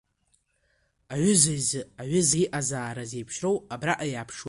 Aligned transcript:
Аҩыза 1.13 1.53
изы 1.59 1.81
аҩыза 2.01 2.37
иҟазаара 2.43 3.03
зеиԥшроу 3.11 3.57
абраҟа 3.73 4.07
иааԥшуеит. 4.09 4.39